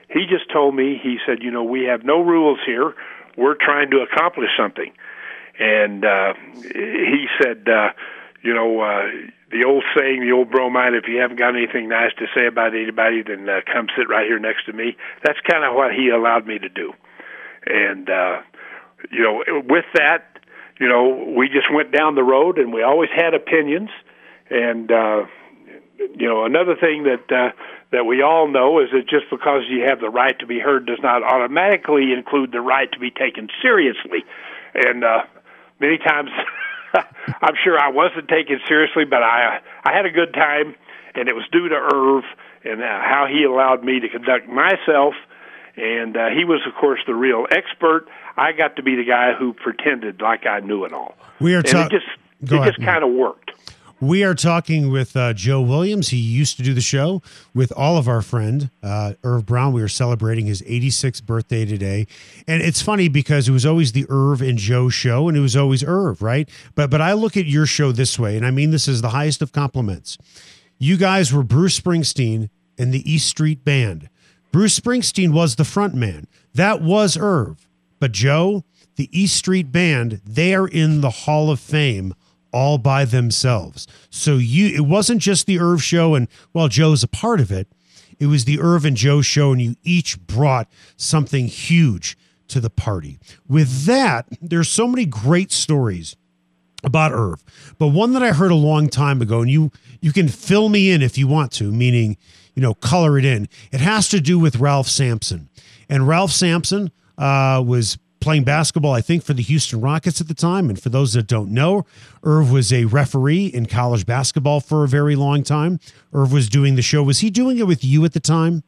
he 0.09 0.27
just 0.29 0.53
told 0.53 0.75
me, 0.75 1.01
he 1.03 1.19
said, 1.27 1.43
you 1.43 1.51
know, 1.51 1.65
we 1.65 1.85
have 1.85 2.05
no 2.05 2.21
rules 2.21 2.59
here. 2.67 2.95
We're 3.37 3.57
trying 3.57 3.91
to 3.91 3.99
accomplish 3.99 4.51
something 4.57 4.93
and 5.59 6.05
uh, 6.05 6.35
he 6.63 7.27
said, 7.41 7.69
uh, 7.69 7.91
you 8.43 8.53
know, 8.53 8.81
uh, 8.81 9.07
the 9.51 9.65
old 9.65 9.85
saying, 9.97 10.21
the 10.21 10.33
old 10.33 10.51
bromide, 10.51 10.95
if 10.95 11.05
you 11.07 11.19
haven't 11.21 11.39
got 11.39 11.57
anything 11.57 11.89
nice 11.89 12.13
to 12.19 12.27
say 12.35 12.47
about 12.47 12.75
anybody, 12.75 13.23
then 13.23 13.49
uh, 13.49 13.61
come 13.73 13.87
sit 13.97 14.09
right 14.09 14.27
here 14.27 14.39
next 14.39 14.67
to 14.67 14.73
me. 14.73 14.97
That's 15.23 15.39
kind 15.49 15.65
of 15.65 15.75
what 15.75 15.93
he 15.93 16.09
allowed 16.09 16.47
me 16.47 16.59
to 16.59 16.69
do. 16.69 16.93
And, 17.67 18.11
uh, 18.11 18.43
you 19.11 19.23
know, 19.23 19.43
with 19.69 19.85
that, 19.95 20.39
you 20.79 20.89
know, 20.89 21.35
we 21.37 21.49
just 21.49 21.73
went 21.73 21.93
down 21.93 22.15
the 22.15 22.23
road 22.23 22.59
and 22.59 22.73
we 22.73 22.83
always 22.83 23.11
had 23.15 23.35
opinions. 23.35 23.91
And, 24.51 24.91
uh, 24.91 25.27
you 25.99 26.29
know, 26.29 26.45
another 26.45 26.75
thing 26.77 27.05
that, 27.05 27.33
uh, 27.33 27.53
that 27.93 28.05
we 28.05 28.23
all 28.23 28.49
know 28.49 28.81
is 28.81 28.89
that 28.93 29.09
just 29.09 29.31
because 29.31 29.63
you 29.69 29.85
have 29.87 30.01
the 30.01 30.11
right 30.11 30.37
to 30.41 30.47
be 30.47 30.59
heard 30.59 30.87
does 30.87 30.99
not 31.03 31.23
automatically 31.23 32.13
include 32.13 32.53
the 32.53 32.61
right 32.61 32.91
to 32.93 32.99
be 32.99 33.11
taken 33.11 33.49
seriously. 33.63 34.25
And, 34.75 35.05
uh, 35.05 35.23
many 35.81 35.99
times 35.99 36.31
I'm 37.43 37.55
sure 37.63 37.79
I 37.79 37.91
wasn't 37.91 38.29
taken 38.29 38.61
seriously, 38.67 39.05
but 39.05 39.23
I 39.23 39.61
I 39.85 39.93
had 39.93 40.07
a 40.07 40.11
good 40.11 40.33
time, 40.33 40.75
and 41.15 41.29
it 41.29 41.35
was 41.35 41.45
due 41.51 41.69
to 41.69 41.75
Irv 41.75 42.25
and 42.65 42.83
uh, 42.83 42.87
how 42.87 43.27
he 43.31 43.45
allowed 43.45 43.85
me 43.85 44.01
to 44.01 44.09
conduct 44.09 44.49
myself. 44.49 45.15
And 45.77 46.17
uh, 46.17 46.29
he 46.29 46.45
was, 46.45 46.61
of 46.67 46.75
course, 46.81 47.01
the 47.07 47.15
real 47.15 47.47
expert. 47.51 48.07
I 48.37 48.53
got 48.53 48.77
to 48.77 48.83
be 48.83 48.97
the 48.97 49.05
guy 49.05 49.33
who 49.33 49.53
pretended 49.53 50.21
like 50.21 50.47
I 50.47 50.61
knew 50.61 50.85
it 50.85 50.93
all. 50.93 51.15
We 51.41 51.55
are 51.55 51.63
ta- 51.63 51.87
it 51.87 51.91
just 51.91 52.07
it 52.43 52.65
just 52.65 52.83
kind 52.83 53.05
of 53.05 53.11
worked. 53.11 53.53
We 54.01 54.25
are 54.25 54.35
talking 54.35 54.91
with 54.91 55.17
uh, 55.17 55.33
Joe 55.33 55.63
Williams. 55.63 56.09
He 56.09 56.19
used 56.19 56.57
to 56.59 56.63
do 56.63 56.75
the 56.75 56.81
show 56.81 57.23
with 57.55 57.73
all 57.77 57.97
of 57.97 58.09
our 58.09 58.21
friend 58.21 58.71
uh, 58.83 59.15
Irv 59.23 59.47
Brown. 59.47 59.73
We 59.73 59.83
are 59.83 59.89
celebrating 59.89 60.47
his 60.47 60.61
86th 60.63 61.25
birthday 61.25 61.65
today, 61.65 62.07
and 62.47 62.61
it's 62.61 62.83
funny 62.83 63.09
because 63.09 63.49
it 63.49 63.53
was 63.53 63.65
always 63.65 63.93
the 63.93 64.05
Irv 64.11 64.43
and 64.43 64.59
Joe 64.59 64.89
show, 64.89 65.29
and 65.29 65.39
it 65.39 65.41
was 65.41 65.57
always 65.57 65.83
Irv, 65.85 66.21
right? 66.23 66.49
But 66.75 66.91
but 66.91 67.01
I 67.01 67.13
look 67.13 67.37
at 67.37 67.47
your 67.47 67.67
show 67.67 67.93
this 67.93 68.19
way, 68.19 68.37
and 68.37 68.45
I 68.45 68.51
mean 68.51 68.73
this 68.73 68.89
is 68.89 69.01
the 69.01 69.11
highest 69.11 69.41
of 69.43 69.53
compliments. 69.53 70.19
You 70.79 70.97
guys 70.97 71.33
were 71.33 71.45
Bruce 71.45 71.81
Springsteen 71.81 72.51
and 72.77 72.93
the 72.93 73.11
East 73.11 73.29
Street 73.29 73.65
Band. 73.65 74.11
Bruce 74.53 74.79
Springsteen 74.79 75.33
was 75.33 75.57
the 75.57 75.65
front 75.65 75.95
man. 75.95 76.27
That 76.53 76.83
was 76.83 77.17
Irv. 77.17 77.67
But 78.05 78.13
Joe, 78.13 78.65
the 78.97 79.09
East 79.19 79.35
Street 79.35 79.73
Band, 79.73 80.21
they 80.27 80.55
are 80.55 80.69
in 80.69 81.01
the 81.01 81.09
Hall 81.09 81.51
of 81.51 81.59
Fame 81.59 82.13
all 82.53 82.77
by 82.77 83.07
themselves. 83.07 83.89
So 84.11 84.37
you 84.37 84.67
it 84.77 84.85
wasn't 84.85 85.23
just 85.23 85.47
the 85.47 85.59
Irv 85.59 85.83
show 85.83 86.15
and 86.15 86.29
well 86.53 86.69
Joe's 86.69 87.03
a 87.03 87.09
part 87.09 87.41
of 87.41 87.51
it. 87.51 87.67
It 88.19 88.27
was 88.27 88.45
the 88.45 88.61
Irv 88.61 88.85
and 88.85 88.95
Joe 88.95 89.23
show 89.23 89.53
and 89.53 89.63
you 89.63 89.77
each 89.85 90.21
brought 90.27 90.71
something 90.99 91.47
huge 91.47 92.19
to 92.49 92.61
the 92.61 92.69
party. 92.69 93.19
With 93.49 93.87
that, 93.87 94.27
there's 94.43 94.69
so 94.69 94.87
many 94.87 95.07
great 95.07 95.51
stories 95.51 96.15
about 96.83 97.11
Irv. 97.11 97.43
But 97.79 97.89
one 97.89 98.13
that 98.13 98.23
I 98.23 98.33
heard 98.33 98.53
a 98.53 98.55
long 98.55 98.91
time 98.91 99.23
ago 99.23 99.41
and 99.41 99.51
you 99.51 99.73
you 100.03 100.13
can 100.13 100.29
fill 100.29 100.69
me 100.69 100.91
in 100.91 101.01
if 101.01 101.17
you 101.17 101.27
want 101.27 101.53
to, 101.53 101.73
meaning, 101.73 102.19
you 102.55 102.61
know, 102.61 102.75
color 102.75 103.17
it 103.17 103.25
in. 103.25 103.49
It 103.73 103.81
has 103.81 104.11
to 104.11 104.21
do 104.21 104.39
with 104.39 104.57
Ralph 104.57 104.89
Sampson. 104.89 105.49
And 105.89 106.07
Ralph 106.07 106.33
Sampson 106.33 106.91
uh, 107.19 107.63
was 107.65 107.99
playing 108.25 108.43
basketball, 108.43 108.93
I 108.93 109.03
think, 109.03 109.23
for 109.23 109.35
the 109.35 109.43
Houston 109.43 109.83
Rockets 109.83 110.21
at 110.21 110.29
the 110.29 110.35
time. 110.35 110.71
And 110.71 110.81
for 110.81 110.89
those 110.89 111.13
that 111.13 111.27
don't 111.27 111.51
know, 111.51 111.85
Irv 112.23 112.51
was 112.51 112.73
a 112.73 112.87
referee 112.87 113.47
in 113.47 113.67
college 113.67 114.07
basketball 114.07 114.61
for 114.61 114.83
a 114.83 114.89
very 114.89 115.15
long 115.15 115.43
time. 115.43 115.79
Irv 116.13 116.33
was 116.33 116.49
doing 116.49 116.75
the 116.75 116.83
show. 116.83 117.03
Was 117.03 117.21
he 117.21 117.29
doing 117.29 117.59
it 117.59 117.67
with 117.67 117.85
you 117.85 118.03
at 118.07 118.15
the 118.15 118.21
time 118.21 118.63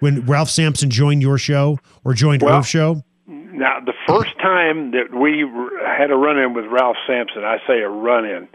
when 0.00 0.26
Ralph 0.26 0.50
Sampson 0.50 0.90
joined 0.90 1.22
your 1.22 1.38
show 1.38 1.78
or 2.04 2.12
joined 2.12 2.42
well, 2.42 2.58
Irv's 2.58 2.68
show? 2.68 3.02
Now, 3.26 3.80
the 3.80 3.94
first 4.06 4.38
time 4.38 4.90
that 4.90 5.14
we 5.14 5.46
had 5.86 6.10
a 6.10 6.16
run 6.16 6.38
in 6.38 6.52
with 6.52 6.66
Ralph 6.66 6.96
Sampson, 7.06 7.42
I 7.42 7.58
say 7.66 7.80
a 7.80 7.88
run 7.88 8.26
in, 8.26 8.48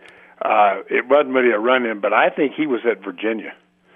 uh, 0.44 0.82
it 0.90 1.08
wasn't 1.08 1.34
really 1.34 1.52
a 1.52 1.60
run 1.60 1.86
in, 1.88 2.02
but 2.02 2.14
I 2.14 2.30
think 2.30 2.54
he 2.54 2.68
was 2.68 2.82
at 2.86 3.04
Virginia. 3.04 3.54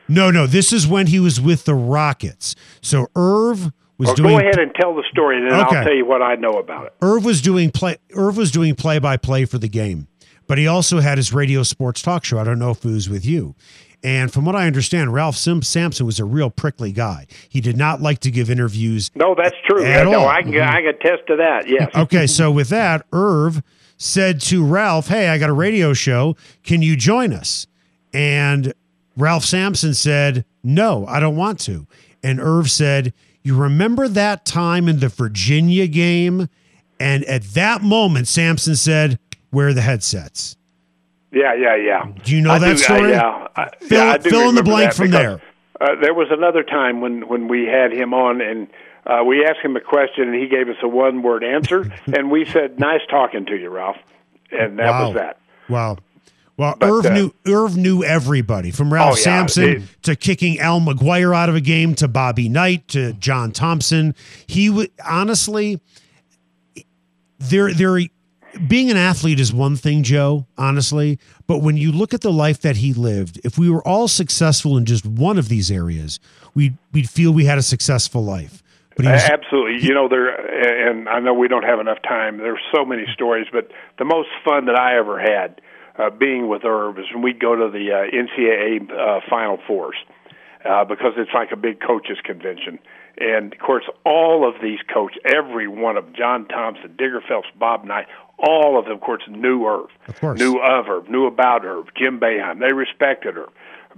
No, 0.07 0.31
no, 0.31 0.47
this 0.47 0.73
is 0.73 0.87
when 0.87 1.07
he 1.07 1.19
was 1.19 1.39
with 1.39 1.65
the 1.65 1.75
Rockets. 1.75 2.55
So 2.81 3.07
Irv 3.15 3.71
was 3.97 4.07
well, 4.07 4.15
doing. 4.15 4.29
Go 4.29 4.39
ahead 4.39 4.59
and 4.59 4.73
tell 4.75 4.95
the 4.95 5.03
story, 5.11 5.37
and 5.37 5.49
then 5.49 5.59
okay. 5.65 5.77
I'll 5.77 5.83
tell 5.83 5.93
you 5.95 6.05
what 6.05 6.21
I 6.21 6.35
know 6.35 6.53
about 6.53 6.87
it. 6.87 6.93
Irv 7.01 7.25
was 7.25 7.41
doing 7.41 7.71
play. 7.71 7.97
Irv 8.15 8.37
was 8.37 8.51
doing 8.51 8.75
play 8.75 8.99
by 8.99 9.17
play 9.17 9.45
for 9.45 9.57
the 9.57 9.67
game, 9.69 10.07
but 10.47 10.57
he 10.57 10.67
also 10.67 10.99
had 10.99 11.17
his 11.17 11.33
radio 11.33 11.63
sports 11.63 12.01
talk 12.01 12.25
show. 12.25 12.39
I 12.39 12.43
don't 12.43 12.59
know 12.59 12.71
if 12.71 12.83
it 12.83 12.91
was 12.91 13.09
with 13.09 13.25
you, 13.25 13.55
And 14.03 14.33
from 14.33 14.45
what 14.45 14.55
I 14.55 14.67
understand, 14.67 15.13
Ralph 15.13 15.37
Sim- 15.37 15.61
Sampson 15.61 16.05
was 16.05 16.19
a 16.19 16.25
real 16.25 16.49
prickly 16.49 16.91
guy. 16.91 17.27
He 17.47 17.61
did 17.61 17.77
not 17.77 18.01
like 18.01 18.19
to 18.19 18.31
give 18.31 18.49
interviews. 18.49 19.11
No, 19.15 19.35
that's 19.35 19.55
true. 19.65 19.83
At 19.83 20.05
no, 20.05 20.21
all. 20.21 20.27
I 20.27 20.41
can 20.41 20.59
I 20.59 20.81
can 20.81 20.89
attest 20.89 21.27
to 21.27 21.37
that. 21.37 21.67
Yes. 21.67 21.89
Okay, 21.95 22.27
so 22.27 22.51
with 22.51 22.69
that, 22.69 23.05
Irv 23.13 23.61
said 23.97 24.41
to 24.41 24.65
Ralph, 24.65 25.07
Hey, 25.07 25.29
I 25.29 25.37
got 25.37 25.49
a 25.49 25.53
radio 25.53 25.93
show. 25.93 26.35
Can 26.63 26.81
you 26.81 26.95
join 26.97 27.31
us? 27.31 27.67
And 28.13 28.73
Ralph 29.15 29.45
Sampson 29.45 29.93
said, 29.93 30.45
No, 30.63 31.05
I 31.07 31.19
don't 31.19 31.35
want 31.35 31.59
to. 31.61 31.87
And 32.21 32.39
Irv 32.41 32.69
said, 32.69 33.13
You 33.43 33.55
remember 33.57 34.07
that 34.07 34.45
time 34.45 34.87
in 34.87 34.99
the 34.99 35.09
Virginia 35.09 35.87
game? 35.87 36.47
And 36.99 37.25
at 37.25 37.43
that 37.53 37.81
moment, 37.81 38.27
Sampson 38.27 38.75
said, 38.75 39.19
Wear 39.51 39.73
the 39.73 39.81
headsets. 39.81 40.55
Yeah, 41.31 41.53
yeah, 41.53 41.75
yeah. 41.75 42.05
Do 42.23 42.35
you 42.35 42.41
know 42.41 42.51
I 42.51 42.59
that 42.59 42.71
do, 42.71 42.77
story? 42.77 43.13
I, 43.15 43.17
yeah, 43.17 43.47
I, 43.55 43.69
Fill- 43.81 43.97
yeah, 44.05 44.17
fill 44.19 44.49
in 44.49 44.55
the 44.55 44.63
blank 44.63 44.93
from 44.93 45.07
because, 45.07 45.39
there. 45.39 45.41
Uh, 45.81 45.95
there 46.01 46.13
was 46.13 46.27
another 46.31 46.63
time 46.63 47.01
when 47.01 47.27
when 47.27 47.47
we 47.47 47.65
had 47.65 47.91
him 47.91 48.13
on, 48.13 48.39
and 48.39 48.67
uh, 49.05 49.23
we 49.25 49.43
asked 49.45 49.59
him 49.63 49.75
a 49.75 49.81
question, 49.81 50.29
and 50.29 50.35
he 50.41 50.47
gave 50.47 50.69
us 50.69 50.75
a 50.83 50.87
one 50.87 51.21
word 51.23 51.43
answer, 51.43 51.91
and 52.15 52.31
we 52.31 52.45
said, 52.45 52.79
"Nice 52.79 53.01
talking 53.09 53.45
to 53.47 53.55
you, 53.57 53.69
Ralph," 53.69 53.97
and 54.51 54.77
that 54.79 54.89
Wow. 54.91 55.05
was 55.07 55.15
that. 55.15 55.39
Wow. 55.69 55.97
Well, 56.55 56.75
But, 56.79 56.89
Irv 56.89 57.05
uh, 57.07 57.13
knew 57.13 57.33
Irv 57.47 57.77
knew 57.77 58.03
everybody 58.03 58.69
from 58.71 58.93
Ralph 58.93 59.13
Oh, 59.13 59.17
yeah. 59.17 59.23
Sampson 59.23 59.63
It- 59.63 59.81
to 60.03 60.15
kicking 60.15 60.59
Al 60.59 60.79
McGuire 60.79 61.35
out 61.35 61.49
of 61.49 61.55
a 61.55 61.61
game 61.61 61.95
to 61.95 62.07
Bobby 62.07 62.47
Knight 62.47 62.87
to 62.89 63.13
John 63.13 63.51
Thompson. 63.51 64.13
He 64.45 64.69
would 64.69 64.91
honestly, 65.05 65.81
there, 67.39 67.73
there, 67.73 67.99
being 68.67 68.91
an 68.91 68.97
athlete 68.97 69.39
is 69.39 69.51
one 69.51 69.75
thing, 69.75 70.03
Joe. 70.03 70.45
Honestly, 70.57 71.17
but 71.47 71.59
when 71.59 71.75
you 71.77 71.91
look 71.91 72.13
at 72.13 72.21
the 72.21 72.31
life 72.31 72.61
that 72.61 72.77
he 72.77 72.93
lived, 72.93 73.39
if 73.43 73.57
we 73.57 73.69
were 73.69 73.85
all 73.87 74.07
successful 74.07 74.77
in 74.77 74.85
just 74.85 75.05
one 75.05 75.37
of 75.39 75.49
these 75.49 75.71
areas, 75.71 76.19
we'd 76.53 76.77
we'd 76.91 77.09
feel 77.09 77.31
we 77.31 77.45
had 77.45 77.57
a 77.57 77.63
successful 77.63 78.23
life. 78.23 78.61
But 78.95 79.05
was, 79.07 79.23
Absolutely. 79.23 79.83
You 79.87 79.95
know, 79.95 80.07
there, 80.07 80.29
and 80.87 81.09
I 81.09 81.19
know 81.19 81.33
we 81.33 81.47
don't 81.47 81.63
have 81.63 81.79
enough 81.79 81.97
time. 82.03 82.37
There's 82.37 82.61
so 82.71 82.85
many 82.85 83.05
stories, 83.11 83.47
but 83.51 83.71
the 83.97 84.05
most 84.05 84.29
fun 84.45 84.65
that 84.65 84.75
I 84.75 84.99
ever 84.99 85.19
had 85.19 85.59
uh, 85.97 86.09
being 86.09 86.47
with 86.49 86.63
Irv 86.65 86.97
is 86.99 87.05
when 87.13 87.21
we'd 87.23 87.39
go 87.39 87.55
to 87.55 87.69
the 87.71 87.91
uh, 87.91 88.11
NCAA 88.11 88.89
uh, 88.91 89.21
Final 89.29 89.57
Fours 89.67 89.95
uh, 90.65 90.85
because 90.85 91.13
it's 91.17 91.31
like 91.33 91.51
a 91.51 91.55
big 91.57 91.79
coaches 91.79 92.17
convention. 92.23 92.79
And 93.19 93.53
of 93.53 93.59
course, 93.59 93.83
all 94.05 94.47
of 94.47 94.55
these 94.61 94.79
coaches, 94.91 95.19
every 95.25 95.67
one 95.67 95.97
of 95.97 96.13
John 96.13 96.47
Thompson, 96.47 96.95
Digger 96.97 97.21
Phelps, 97.27 97.47
Bob 97.59 97.85
Knight, 97.85 98.07
all 98.39 98.79
of 98.79 98.85
them, 98.85 98.95
of 98.95 99.01
course, 99.01 99.21
knew 99.29 99.65
Irv, 99.67 99.89
Of 100.07 100.19
course. 100.19 100.39
knew 100.39 100.59
of 100.59 100.87
Irv, 100.89 101.09
knew 101.09 101.27
about 101.27 101.63
Irv. 101.63 101.85
Jim 101.95 102.19
Boeheim, 102.19 102.59
they 102.59 102.73
respected 102.73 103.37
Irv. 103.37 103.49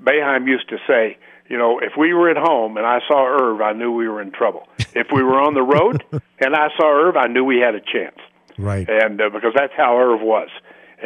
Boeheim 0.02 0.48
used 0.48 0.68
to 0.70 0.78
say, 0.86 1.18
you 1.48 1.58
know, 1.58 1.80
if 1.80 1.94
we 1.98 2.14
were 2.14 2.30
at 2.30 2.38
home 2.38 2.76
and 2.76 2.86
I 2.86 3.00
saw 3.08 3.26
Irv, 3.26 3.62
I 3.62 3.72
knew 3.72 3.92
we 3.94 4.10
were 4.10 4.22
in 4.22 4.32
trouble. 4.32 4.68
If 4.94 5.08
we 5.14 5.24
were 5.24 5.40
on 5.40 5.54
the 5.54 5.62
road 5.64 6.04
and 6.40 6.54
I 6.56 6.68
saw 6.76 6.92
Irv, 7.08 7.16
I 7.16 7.28
knew 7.28 7.46
we 7.46 7.60
had 7.60 7.76
a 7.76 7.80
chance 7.82 8.18
right. 8.58 8.88
and 8.90 9.22
uh, 9.22 9.30
because 9.30 9.54
that's 9.56 9.74
how 9.78 9.98
Irv 9.98 10.22
was. 10.22 10.50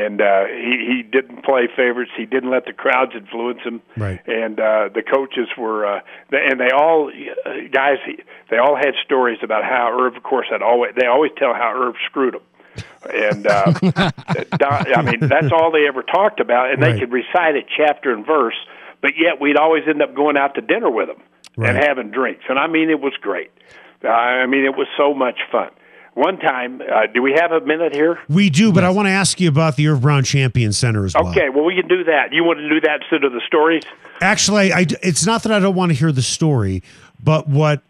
And 0.06 0.22
uh, 0.22 0.46
he 0.46 0.74
he 0.88 1.04
didn't 1.04 1.44
play 1.44 1.68
favorites. 1.76 2.12
He 2.16 2.26
didn't 2.26 2.52
let 2.52 2.66
the 2.66 2.74
crowds 2.74 3.12
influence 3.16 3.62
him. 3.64 3.82
Right. 3.98 4.20
And 4.28 4.60
uh, 4.60 4.90
the 4.94 5.02
coaches 5.02 5.48
were, 5.58 5.86
uh, 5.86 6.00
they- 6.32 6.46
and 6.50 6.60
they 6.60 6.70
all 6.72 7.10
uh, 7.46 7.50
guys. 7.72 7.98
He, 8.06 8.20
they 8.50 8.58
all 8.58 8.76
had 8.76 8.94
stories 9.04 9.40
about 9.44 9.64
how 9.64 9.98
Irv, 10.00 10.16
of 10.16 10.24
course, 10.24 10.48
had 10.50 10.62
always. 10.62 10.94
They 11.00 11.08
always 11.08 11.32
tell 11.38 11.54
how 11.54 11.74
Irv 11.76 11.96
screwed 12.06 12.36
them. 12.36 12.42
And 13.14 13.48
uh, 13.48 13.72
Don- 14.58 14.94
I 14.96 15.02
mean, 15.02 15.20
that's 15.28 15.52
all 15.52 15.72
they 15.72 15.88
ever 15.88 16.04
talked 16.04 16.40
about, 16.40 16.72
and 16.72 16.82
Right. 16.82 16.94
they 16.94 17.00
could 17.00 17.12
recite 17.12 17.56
it 17.56 17.66
chapter 17.76 18.14
and 18.14 18.26
verse. 18.26 18.56
But 19.02 19.12
yet, 19.18 19.42
we'd 19.42 19.58
always 19.58 19.84
end 19.88 20.02
up 20.02 20.14
going 20.16 20.38
out 20.38 20.56
to 20.56 20.62
dinner 20.62 20.90
with 20.92 21.08
them 21.08 21.22
Right. 21.58 21.76
and 21.76 21.78
having 21.84 22.12
drinks. 22.12 22.44
And 22.50 22.60
I 22.60 22.68
mean, 22.68 22.90
it 22.90 23.00
was 23.02 23.14
great. 23.22 23.52
I 24.04 24.46
mean, 24.46 24.64
it 24.66 24.76
was 24.78 24.88
so 24.98 25.14
much 25.14 25.40
fun. 25.52 25.70
One 26.20 26.38
time, 26.38 26.82
uh, 26.82 27.08
do 27.14 27.22
we 27.22 27.32
have 27.40 27.54
a 27.54 27.62
minute 27.62 27.96
here? 27.96 28.20
We 28.28 28.50
do, 28.50 28.74
but 28.74 28.84
I 28.84 28.90
want 28.90 29.06
to 29.08 29.12
ask 29.12 29.40
you 29.40 29.48
about 29.48 29.78
the 29.78 29.88
Irv 29.88 30.02
Brown 30.02 30.26
Champion 30.26 30.74
Center 30.74 31.06
as 31.06 31.14
well. 31.16 31.30
Okay, 31.30 31.48
well, 31.50 31.64
we 31.64 31.76
can 31.76 31.88
do 31.88 32.04
that. 32.04 32.34
You 32.34 32.44
want 32.44 32.60
to 32.60 32.68
do 32.68 32.82
that 32.82 33.00
instead 33.04 33.24
of 33.24 33.32
the 33.32 33.40
stories? 33.48 33.84
Actually, 34.22 34.74
I, 34.74 34.86
it's 35.02 35.26
not 35.26 35.44
that 35.44 35.54
I 35.54 35.60
don't 35.60 35.76
want 35.76 35.94
to 35.94 35.98
hear 35.98 36.12
the 36.12 36.22
story, 36.22 36.84
but 37.24 37.48
what 37.48 37.84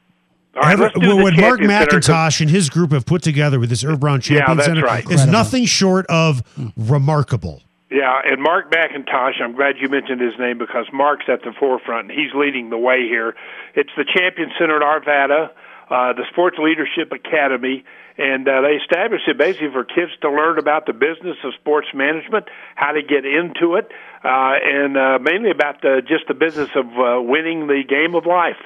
All 0.55 0.61
right, 0.61 0.73
ever- 0.73 0.83
let's 0.83 0.99
do 0.99 1.07
the 1.09 1.15
what 1.15 1.33
Mark 1.37 1.59
Champion 1.59 1.69
Center, 1.71 1.87
'cause- 2.01 2.07
McIntosh 2.07 2.41
and 2.41 2.49
his 2.51 2.69
group 2.69 2.91
have 2.91 3.07
put 3.07 3.23
together 3.23 3.59
with 3.59 3.71
this 3.71 3.83
Irv 3.83 3.99
Brown 3.99 4.21
Champion 4.21 4.57
that's 4.57 4.67
Center 4.67 4.83
right. 4.83 4.99
is 5.05 5.09
Incredible. 5.09 5.31
nothing 5.33 5.65
short 5.65 6.05
of 6.07 6.43
remarkable. 6.77 7.63
Yeah, 7.89 8.13
and 8.23 8.39
Mark 8.43 8.71
McIntosh, 8.71 9.41
I'm 9.41 9.55
glad 9.55 9.77
you 9.81 9.89
mentioned 9.89 10.21
his 10.21 10.37
name 10.37 10.59
because 10.59 10.85
Mark's 10.93 11.25
at 11.27 11.41
the 11.41 11.51
forefront 11.59 12.11
and 12.11 12.19
he's 12.19 12.31
leading 12.35 12.69
the 12.69 12.77
way 12.77 13.07
here. 13.07 13.33
It's 13.73 13.89
the 13.97 14.05
Champion 14.05 14.51
Center 14.59 14.75
at 14.75 14.83
Arvada, 14.83 15.49
uh, 15.89 16.13
the 16.13 16.25
Sports 16.31 16.57
Leadership 16.59 17.11
Academy, 17.11 17.83
and 18.19 18.45
uh, 18.49 18.61
they 18.61 18.75
established 18.75 19.27
it 19.29 19.37
basically 19.37 19.71
for 19.71 19.85
kids 19.85 20.11
to 20.21 20.29
learn 20.29 20.59
about 20.59 20.85
the 20.85 20.91
business 20.91 21.37
of 21.45 21.53
sports 21.55 21.87
management, 21.93 22.49
how 22.75 22.91
to 22.91 23.01
get 23.01 23.25
into 23.25 23.75
it, 23.75 23.89
uh, 24.25 24.59
and 24.61 24.97
uh, 24.97 25.19
mainly 25.21 25.51
about 25.51 25.81
the, 25.81 26.01
just 26.05 26.27
the 26.27 26.33
business 26.33 26.69
of 26.75 26.85
uh, 26.85 27.21
winning 27.21 27.67
the 27.67 27.81
game 27.87 28.15
of 28.15 28.25
life. 28.25 28.59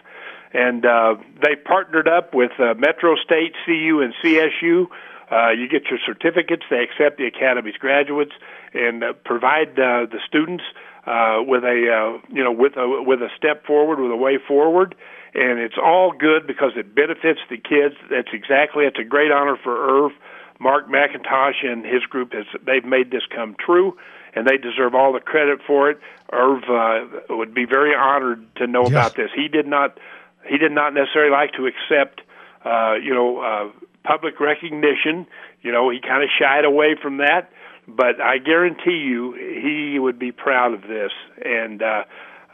And 0.54 0.84
uh, 0.84 1.16
they 1.42 1.56
partnered 1.56 2.08
up 2.08 2.34
with 2.34 2.52
uh, 2.60 2.74
Metro 2.74 3.16
State, 3.16 3.54
CU, 3.66 4.02
and 4.02 4.14
CSU. 4.24 4.88
Uh, 5.32 5.52
you 5.52 5.70
get 5.70 5.86
your 5.86 6.00
certificates. 6.04 6.64
They 6.70 6.82
accept 6.82 7.18
the 7.18 7.28
academy's 7.28 7.78
graduates 7.78 8.34
and 8.74 9.04
uh, 9.04 9.14
provide 9.24 9.70
uh, 9.80 10.10
the 10.10 10.20
students 10.28 10.64
uh, 11.06 11.40
with 11.46 11.64
a 11.64 11.68
uh, 11.68 12.34
you 12.34 12.44
know 12.44 12.52
with 12.52 12.74
a 12.78 13.04
with 13.06 13.22
a 13.22 13.30
step 13.38 13.66
forward, 13.66 14.00
with 14.00 14.12
a 14.12 14.16
way 14.16 14.38
forward. 14.48 14.96
And 15.36 15.60
it's 15.60 15.78
all 15.84 16.12
good 16.12 16.46
because 16.46 16.74
it 16.76 16.94
benefits 16.94 17.40
the 17.50 17.58
kids. 17.58 17.96
That's 18.10 18.30
exactly. 18.34 18.86
It's 18.86 19.00
a 19.00 19.04
great 19.04 19.32
honor 19.32 19.58
for 19.64 20.06
Irv, 20.06 20.12
Mark 20.60 20.88
McIntosh, 20.88 21.66
and 21.66 21.84
his 21.86 22.04
group. 22.04 22.34
Has 22.34 22.46
they've 22.66 22.86
made 22.86 23.10
this 23.10 23.24
come 23.34 23.56
true, 23.60 23.98
and 24.36 24.46
they 24.48 24.58
deserve 24.58 24.94
all 24.94 25.12
the 25.12 25.20
credit 25.20 25.60
for 25.66 25.90
it. 25.90 26.00
Irv 26.32 26.64
uh, 26.70 27.36
would 27.36 27.54
be 27.54 27.66
very 27.66 27.96
honored 27.96 28.46
to 28.58 28.68
know 28.68 28.84
Yes. 28.84 28.92
about 28.92 29.16
this. 29.16 29.32
He 29.36 29.48
did 29.48 29.66
not 29.68 29.98
he 30.48 30.58
did 30.58 30.72
not 30.72 30.94
necessarily 30.94 31.32
like 31.32 31.54
to 31.54 31.66
accept, 31.68 32.22
uh, 32.66 32.96
you 33.02 33.14
know, 33.14 33.40
uh, 33.40 33.70
public 34.04 34.40
recognition. 34.40 35.26
You 35.62 35.72
know, 35.72 35.90
he 35.90 36.00
kind 36.00 36.22
of 36.24 36.30
shied 36.38 36.66
away 36.66 36.96
from 37.02 37.18
that. 37.18 37.50
But 37.88 38.22
I 38.22 38.38
guarantee 38.38 39.04
you, 39.06 39.34
he 39.34 39.98
would 40.00 40.18
be 40.20 40.32
proud 40.32 40.74
of 40.74 40.82
this. 40.84 41.12
And 41.44 41.82
uh, 41.82 42.04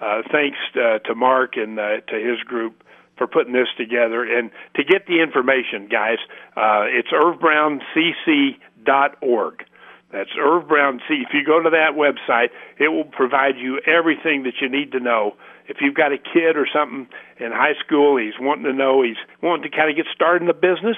uh, 0.01 0.23
thanks 0.31 0.57
uh, 0.75 0.99
to 0.99 1.15
Mark 1.15 1.57
and 1.57 1.79
uh, 1.79 2.01
to 2.07 2.15
his 2.15 2.39
group 2.41 2.83
for 3.17 3.27
putting 3.27 3.53
this 3.53 3.67
together. 3.77 4.23
And 4.23 4.51
to 4.75 4.83
get 4.83 5.07
the 5.07 5.21
information, 5.21 5.87
guys, 5.91 6.19
uh, 6.55 6.85
it's 6.87 7.09
irvbrowncc.org. 7.09 9.65
That's 10.11 10.29
Irv 10.39 10.67
Brown 10.67 11.01
C. 11.07 11.23
If 11.25 11.33
you 11.33 11.43
go 11.45 11.61
to 11.61 11.69
that 11.69 11.93
website, 11.95 12.49
it 12.79 12.89
will 12.89 13.05
provide 13.05 13.57
you 13.57 13.79
everything 13.85 14.43
that 14.43 14.53
you 14.61 14.69
need 14.69 14.91
to 14.93 14.99
know. 14.99 15.35
If 15.67 15.77
you've 15.81 15.93
got 15.93 16.11
a 16.11 16.17
kid 16.17 16.57
or 16.57 16.67
something 16.73 17.07
in 17.39 17.51
high 17.51 17.75
school, 17.85 18.17
he's 18.17 18.33
wanting 18.39 18.63
to 18.63 18.73
know, 18.73 19.03
he's 19.03 19.17
wanting 19.43 19.69
to 19.69 19.77
kind 19.77 19.87
of 19.89 19.95
get 19.95 20.07
started 20.13 20.41
in 20.41 20.47
the 20.47 20.53
business, 20.53 20.97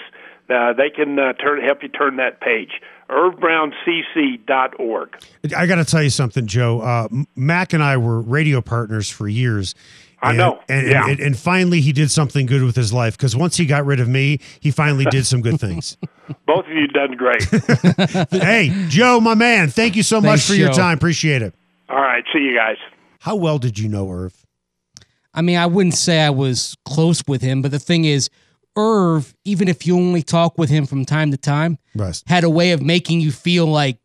uh, 0.49 0.73
they 0.73 0.89
can 0.89 1.17
uh, 1.17 1.31
turn 1.33 1.61
help 1.61 1.83
you 1.83 1.89
turn 1.89 2.17
that 2.17 2.41
page. 2.41 2.81
IrvBrownCC.org. 3.09 5.23
I 5.55 5.65
got 5.65 5.75
to 5.75 5.85
tell 5.85 6.03
you 6.03 6.09
something, 6.09 6.47
Joe. 6.47 6.81
Uh, 6.81 7.07
Mac 7.35 7.73
and 7.73 7.83
I 7.83 7.97
were 7.97 8.21
radio 8.21 8.61
partners 8.61 9.09
for 9.09 9.27
years. 9.27 9.75
I 10.23 10.29
And- 10.29 10.37
know. 10.37 10.59
And, 10.69 10.87
Yeah. 10.87 11.07
and, 11.07 11.19
and 11.19 11.37
finally, 11.37 11.81
he 11.81 11.91
did 11.91 12.11
something 12.11 12.45
good 12.45 12.61
with 12.63 12.75
his 12.75 12.93
life 12.93 13.17
because 13.17 13.35
once 13.35 13.57
he 13.57 13.65
got 13.65 13.85
rid 13.85 13.99
of 13.99 14.07
me, 14.07 14.39
he 14.59 14.69
finally 14.71 15.05
did 15.05 15.25
some 15.25 15.41
good 15.41 15.59
things. 15.59 15.97
Both 16.45 16.65
of 16.67 16.71
you 16.71 16.87
done 16.87 17.15
great. 17.17 17.43
hey, 18.31 18.71
Joe, 18.87 19.19
my 19.19 19.33
man, 19.35 19.69
thank 19.69 19.95
you 19.95 20.03
so 20.03 20.21
much 20.21 20.41
Thanks, 20.41 20.47
for 20.47 20.53
your 20.53 20.71
time. 20.71 20.97
Appreciate 20.97 21.41
it. 21.41 21.53
All 21.89 21.97
right, 22.01 22.23
see 22.31 22.39
you 22.39 22.55
guys. 22.55 22.77
How 23.19 23.35
well 23.35 23.57
did 23.57 23.77
you 23.79 23.89
know 23.89 24.09
Irv? 24.11 24.45
I 25.33 25.41
mean, 25.41 25.57
I 25.57 25.65
wouldn't 25.65 25.95
say 25.95 26.21
I 26.21 26.29
was 26.29 26.75
close 26.85 27.23
with 27.27 27.41
him, 27.41 27.61
but 27.61 27.71
the 27.71 27.79
thing 27.79 28.05
is, 28.05 28.29
Irv, 28.77 29.33
even 29.43 29.67
if 29.67 29.85
you 29.87 29.95
only 29.97 30.21
talk 30.21 30.57
with 30.57 30.69
him 30.69 30.85
from 30.85 31.03
time 31.05 31.31
to 31.31 31.37
time, 31.37 31.77
Russ, 31.95 32.23
had 32.27 32.43
a 32.43 32.49
way 32.49 32.71
of 32.71 32.81
making 32.81 33.21
you 33.21 33.31
feel 33.31 33.65
like 33.65 33.97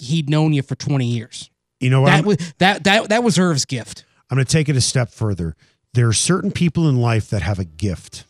he'd 0.00 0.28
known 0.30 0.52
you 0.52 0.62
for 0.62 0.74
20 0.74 1.04
years. 1.06 1.50
you 1.80 1.90
know 1.90 2.00
what? 2.00 2.06
That 2.10 2.18
I'm, 2.20 2.24
was 2.24 2.36
that 2.58 2.84
that 2.84 3.08
that 3.10 3.22
was 3.22 3.38
Irv's 3.38 3.64
gift. 3.64 4.04
I'm 4.30 4.36
going 4.36 4.44
to 4.46 4.52
take 4.52 4.68
it 4.68 4.76
a 4.76 4.80
step 4.80 5.10
further. 5.10 5.56
There 5.92 6.08
are 6.08 6.12
certain 6.12 6.50
people 6.50 6.88
in 6.88 7.00
life 7.00 7.30
that 7.30 7.42
have 7.42 7.58
a 7.58 7.64
gift 7.64 8.24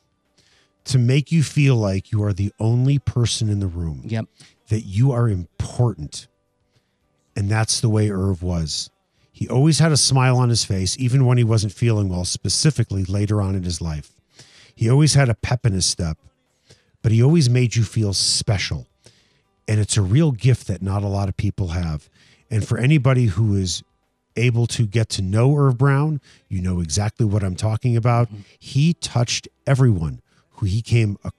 to 0.84 0.98
make 0.98 1.32
you 1.32 1.42
feel 1.42 1.76
like 1.76 2.12
you 2.12 2.22
are 2.22 2.32
the 2.32 2.52
only 2.60 2.98
person 2.98 3.48
in 3.48 3.60
the 3.60 3.66
room. 3.66 4.02
Yep. 4.04 4.26
that 4.68 4.82
you 4.82 5.12
are 5.12 5.28
important. 5.28 6.28
And 7.34 7.48
that's 7.48 7.80
the 7.80 7.88
way 7.88 8.10
Irv 8.10 8.42
was. 8.42 8.90
He 9.30 9.48
always 9.48 9.78
had 9.80 9.92
a 9.92 9.96
smile 9.96 10.38
on 10.38 10.48
his 10.48 10.64
face, 10.64 10.96
even 10.98 11.26
when 11.26 11.38
he 11.38 11.44
wasn't 11.44 11.72
feeling 11.72 12.08
well, 12.08 12.24
specifically 12.24 13.04
later 13.04 13.42
on 13.42 13.54
in 13.54 13.64
his 13.64 13.80
life. 13.80 14.12
He 14.74 14.88
always 14.88 15.14
had 15.14 15.28
a 15.28 15.34
pep 15.34 15.66
in 15.66 15.72
his 15.72 15.86
step, 15.86 16.18
but 17.02 17.12
he 17.12 17.22
always 17.22 17.50
made 17.50 17.76
you 17.76 17.84
feel 17.84 18.12
special. 18.12 18.86
And 19.68 19.78
it's 19.78 19.96
a 19.96 20.02
real 20.02 20.32
gift 20.32 20.68
that 20.68 20.82
not 20.82 21.02
a 21.02 21.08
lot 21.08 21.28
of 21.28 21.36
people 21.36 21.68
have. 21.68 22.08
And 22.50 22.66
for 22.66 22.78
anybody 22.78 23.26
who 23.26 23.56
is 23.56 23.82
able 24.36 24.66
to 24.68 24.86
get 24.86 25.08
to 25.10 25.22
know 25.22 25.56
Irv 25.56 25.78
Brown, 25.78 26.20
you 26.48 26.60
know 26.60 26.80
exactly 26.80 27.26
what 27.26 27.42
I'm 27.42 27.56
talking 27.56 27.96
about. 27.96 28.28
He 28.58 28.94
touched 28.94 29.48
everyone 29.66 30.20
who 30.52 30.66
he 30.66 30.82
came 30.82 31.18
uh, 31.24 31.30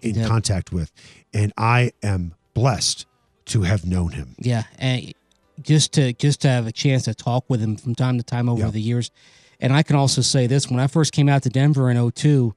in 0.00 0.14
did. 0.14 0.26
contact 0.26 0.72
with, 0.72 0.92
and 1.34 1.52
I 1.56 1.92
am 2.02 2.34
blessed 2.54 3.06
to 3.46 3.62
have 3.62 3.84
known 3.84 4.12
him. 4.12 4.34
Yeah, 4.38 4.64
and 4.78 5.12
just 5.62 5.92
to 5.94 6.12
just 6.12 6.40
to 6.42 6.48
have 6.48 6.66
a 6.66 6.72
chance 6.72 7.04
to 7.04 7.14
talk 7.14 7.44
with 7.48 7.60
him 7.60 7.76
from 7.76 7.94
time 7.94 8.16
to 8.18 8.22
time 8.24 8.48
over 8.48 8.62
Yeah. 8.62 8.70
the 8.70 8.80
years. 8.80 9.10
And 9.60 9.72
I 9.72 9.82
can 9.82 9.96
also 9.96 10.22
say 10.22 10.46
this: 10.46 10.68
when 10.70 10.80
I 10.80 10.86
first 10.86 11.12
came 11.12 11.28
out 11.28 11.42
to 11.44 11.48
Denver 11.48 11.90
in 11.90 12.10
02, 12.10 12.54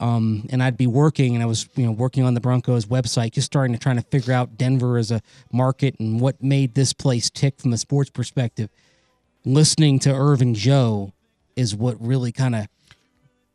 um, 0.00 0.46
and 0.50 0.62
I'd 0.62 0.76
be 0.76 0.86
working, 0.86 1.34
and 1.34 1.42
I 1.42 1.46
was 1.46 1.68
you 1.76 1.86
know 1.86 1.92
working 1.92 2.24
on 2.24 2.34
the 2.34 2.40
Broncos 2.40 2.86
website, 2.86 3.32
just 3.32 3.46
starting 3.46 3.72
to 3.74 3.78
trying 3.80 3.96
to 3.96 4.02
figure 4.02 4.32
out 4.32 4.56
Denver 4.56 4.96
as 4.98 5.10
a 5.10 5.20
market 5.52 5.96
and 5.98 6.20
what 6.20 6.42
made 6.42 6.74
this 6.74 6.92
place 6.92 7.30
tick 7.30 7.58
from 7.60 7.72
a 7.72 7.78
sports 7.78 8.10
perspective. 8.10 8.70
Listening 9.44 9.98
to 10.00 10.14
Irv 10.14 10.40
and 10.40 10.54
Joe 10.54 11.12
is 11.56 11.74
what 11.74 12.00
really 12.00 12.32
kind 12.32 12.54
of 12.54 12.66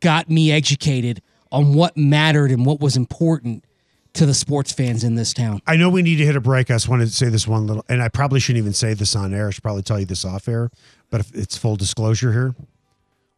got 0.00 0.30
me 0.30 0.52
educated 0.52 1.22
on 1.52 1.74
what 1.74 1.96
mattered 1.96 2.50
and 2.50 2.64
what 2.64 2.80
was 2.80 2.96
important 2.96 3.64
to 4.12 4.26
the 4.26 4.34
sports 4.34 4.72
fans 4.72 5.04
in 5.04 5.14
this 5.14 5.32
town. 5.32 5.60
I 5.66 5.76
know 5.76 5.88
we 5.88 6.02
need 6.02 6.16
to 6.16 6.26
hit 6.26 6.36
a 6.36 6.40
break. 6.40 6.70
I 6.70 6.74
just 6.74 6.88
wanted 6.88 7.06
to 7.06 7.14
say 7.14 7.28
this 7.28 7.46
one 7.46 7.66
little, 7.66 7.84
and 7.88 8.02
I 8.02 8.08
probably 8.08 8.40
shouldn't 8.40 8.62
even 8.62 8.72
say 8.72 8.94
this 8.94 9.14
on 9.14 9.32
air. 9.32 9.48
I 9.48 9.50
should 9.50 9.62
probably 9.62 9.82
tell 9.82 10.00
you 10.00 10.06
this 10.06 10.24
off 10.24 10.48
air, 10.48 10.70
but 11.10 11.20
if 11.20 11.34
it's 11.34 11.56
full 11.56 11.76
disclosure 11.76 12.32
here. 12.32 12.54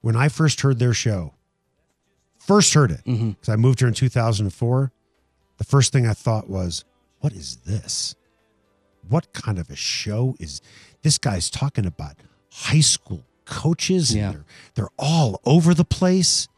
When 0.01 0.17
I 0.17 0.29
first 0.29 0.61
heard 0.63 0.79
their 0.79 0.95
show, 0.95 1.35
first 2.39 2.75
heard 2.75 2.91
it, 2.91 3.05
mm-hmm. 3.05 3.31
because 3.31 3.49
I 3.49 3.57
moved 3.57 3.79
here 3.81 3.89
in 3.89 3.95
2004, 3.95 4.93
the 5.59 5.65
first 5.65 5.93
thing 5.93 6.07
I 6.07 6.13
thought 6.13 6.51
was, 6.51 6.85
what 7.21 7.33
is 7.33 7.57
this? 7.59 8.17
What 9.09 9.33
kind 9.33 9.59
of 9.59 9.71
a 9.71 9.77
show 9.77 10.35
is 10.41 10.61
this 11.03 11.19
guy's 11.19 11.51
talking 11.51 11.87
about? 11.87 12.17
High 12.55 12.81
school 12.81 13.25
coaches, 13.45 14.11
and 14.11 14.19
Yeah. 14.21 14.31
they're, 14.33 14.45
they're 14.75 14.91
all 14.99 15.41
over 15.45 15.75
the 15.75 15.85
place 15.85 16.49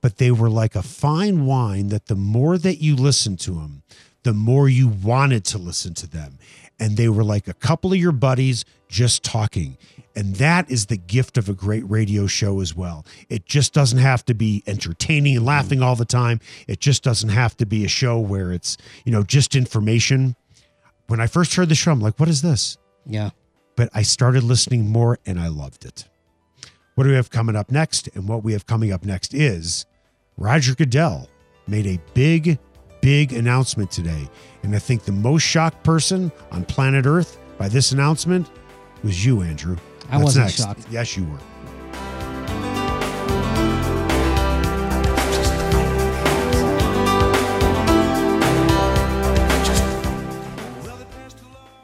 but 0.00 0.18
they 0.18 0.30
were 0.30 0.48
like 0.48 0.76
a 0.76 0.82
fine 0.82 1.44
wine 1.44 1.88
that 1.88 2.06
the 2.06 2.14
more 2.14 2.56
that 2.56 2.80
you 2.80 2.94
listened 2.94 3.40
to 3.40 3.50
them, 3.54 3.82
the 4.22 4.32
more 4.32 4.68
you 4.68 4.86
wanted 4.86 5.44
to 5.44 5.58
listen 5.58 5.92
to 5.94 6.06
them. 6.06 6.38
And 6.78 6.96
they 6.96 7.08
were 7.08 7.24
like 7.24 7.48
a 7.48 7.52
couple 7.52 7.92
of 7.92 7.98
your 7.98 8.12
buddies 8.12 8.64
just 8.88 9.24
talking. 9.24 9.76
And 10.14 10.36
that 10.36 10.70
is 10.70 10.86
the 10.86 10.96
gift 10.96 11.36
of 11.36 11.48
a 11.48 11.52
great 11.52 11.82
radio 11.90 12.28
show 12.28 12.60
as 12.60 12.76
well. 12.76 13.04
It 13.28 13.44
just 13.44 13.72
doesn't 13.72 13.98
have 13.98 14.24
to 14.26 14.34
be 14.34 14.62
entertaining 14.68 15.36
and 15.36 15.44
laughing 15.44 15.82
all 15.82 15.96
the 15.96 16.04
time. 16.04 16.38
It 16.68 16.78
just 16.78 17.02
doesn't 17.02 17.30
have 17.30 17.56
to 17.56 17.66
be 17.66 17.84
a 17.84 17.88
show 17.88 18.20
where 18.20 18.52
it's, 18.52 18.76
you 19.04 19.10
know, 19.10 19.24
just 19.24 19.56
information. 19.56 20.36
When 21.08 21.20
I 21.20 21.26
first 21.26 21.56
heard 21.56 21.68
the 21.70 21.74
show, 21.74 21.90
I'm 21.90 22.00
like, 22.00 22.20
what 22.20 22.28
is 22.28 22.40
this? 22.40 22.78
Yeah. 23.04 23.30
But 23.78 23.88
I 23.94 24.02
started 24.02 24.42
listening 24.42 24.90
more 24.90 25.20
and 25.24 25.38
I 25.38 25.46
loved 25.46 25.84
it. 25.84 26.08
What 26.96 27.04
do 27.04 27.10
we 27.10 27.14
have 27.14 27.30
coming 27.30 27.54
up 27.54 27.70
next? 27.70 28.08
And 28.16 28.28
what 28.28 28.42
we 28.42 28.52
have 28.52 28.66
coming 28.66 28.92
up 28.92 29.04
next 29.04 29.32
is 29.32 29.86
Roger 30.36 30.74
Goodell 30.74 31.28
made 31.68 31.86
a 31.86 32.00
big, 32.12 32.58
big 33.00 33.32
announcement 33.32 33.92
today. 33.92 34.28
And 34.64 34.74
I 34.74 34.80
think 34.80 35.04
the 35.04 35.12
most 35.12 35.42
shocked 35.42 35.84
person 35.84 36.32
on 36.50 36.64
planet 36.64 37.06
Earth 37.06 37.38
by 37.56 37.68
this 37.68 37.92
announcement 37.92 38.50
was 39.04 39.24
you, 39.24 39.42
Andrew. 39.42 39.76
I 40.08 40.12
That's 40.18 40.24
wasn't 40.24 40.46
next. 40.46 40.56
shocked. 40.56 40.86
Yes, 40.90 41.16
you 41.16 41.24
were. 41.26 41.38